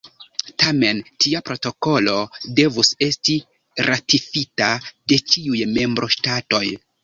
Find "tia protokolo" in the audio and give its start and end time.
1.25-2.15